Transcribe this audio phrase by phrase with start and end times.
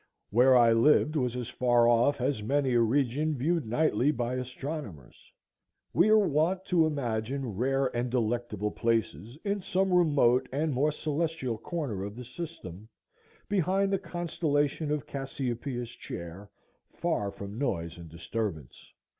[0.31, 5.31] Where I lived was as far off as many a region viewed nightly by astronomers.
[5.93, 11.59] We are wont to imagine rare and delectable places in some remote and more celestial
[11.59, 12.89] corner of the system,
[13.47, 16.49] behind the constellation of Cassiopeia's Chair,
[16.91, 18.91] far from noise and disturbance.